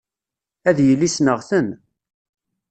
[0.69, 1.67] Ad yili ssneɣ-ten.